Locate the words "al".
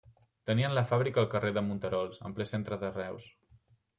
1.23-1.27